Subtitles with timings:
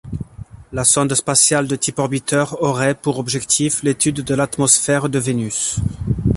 [0.73, 5.75] La sonde spatiale de type orbiteur aurait pour objectif l'étude de l'atmosphère de Vénus.